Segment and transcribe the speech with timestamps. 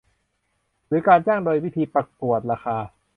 [0.87, 2.77] หรือการจ้างโดยวิธีประกวดราคา